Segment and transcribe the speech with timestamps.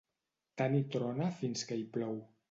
[0.61, 2.17] Tant hi trona fins que hi plou.